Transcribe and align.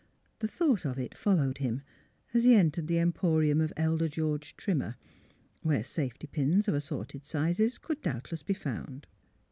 The 0.39 0.47
thought 0.47 0.83
of 0.83 0.97
it 0.97 1.15
followed 1.15 1.59
him, 1.59 1.83
as 2.33 2.43
he 2.43 2.55
entered 2.55 2.87
the 2.87 2.97
Emporium 2.97 3.61
of 3.61 3.71
Elder 3.77 4.07
George 4.07 4.55
Trimmer, 4.57 4.95
where 5.61 5.83
safety 5.83 6.25
pins 6.25 6.67
of 6.67 6.73
assorted 6.73 7.23
sizes 7.23 7.77
could 7.77 8.01
doubt 8.01 8.31
less 8.31 8.41
be 8.41 8.55
found. 8.55 9.05